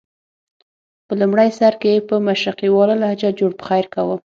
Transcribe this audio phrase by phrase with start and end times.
[1.07, 4.15] په لومړي سر کې یې په مشرقیواله لهجه جوړ پخیر کاوه.